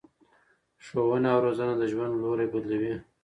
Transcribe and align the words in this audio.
ښوونه 0.85 1.27
او 1.33 1.39
روزنه 1.45 1.73
د 1.77 1.83
ژوند 1.91 2.13
لوری 2.21 2.47
بدلوي. 2.53 2.93